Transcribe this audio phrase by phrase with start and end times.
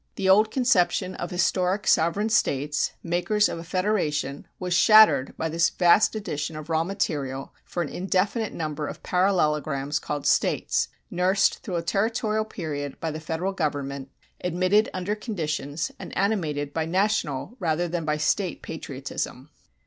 [0.15, 5.69] The old conception of historic sovereign States, makers of a federation, was shattered by this
[5.69, 11.75] vast addition of raw material for an indefinite number of parallelograms called States, nursed through
[11.75, 14.09] a Territorial period by the Federal government,
[14.43, 19.51] admitted under conditions, and animated by national rather than by State patriotism.